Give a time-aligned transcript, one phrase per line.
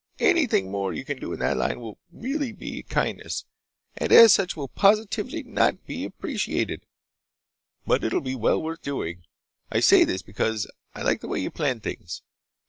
[0.19, 3.45] Anything more you can do in that line will be really a kindness,
[3.95, 6.87] and as such will positively not be appreciated,
[7.85, 9.21] but it'll be well worth doing....
[9.71, 12.23] I say this because I like the way you plan things.